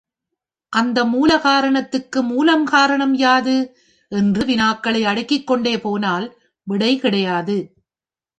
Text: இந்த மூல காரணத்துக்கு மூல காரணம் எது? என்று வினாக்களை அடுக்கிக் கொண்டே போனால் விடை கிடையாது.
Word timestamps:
இந்த 0.73 0.99
மூல 1.05 1.31
காரணத்துக்கு 1.39 2.19
மூல 2.23 2.55
காரணம் 2.63 3.13
எது? 3.33 3.55
என்று 4.11 4.45
வினாக்களை 4.45 5.01
அடுக்கிக் 5.03 5.47
கொண்டே 5.47 5.79
போனால் 5.79 6.27
விடை 6.67 6.91
கிடையாது. 6.99 7.57